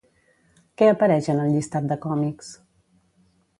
[0.81, 2.51] Què apareix en el llistat de còmics?